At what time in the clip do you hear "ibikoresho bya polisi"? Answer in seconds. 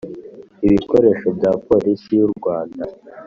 0.67-2.09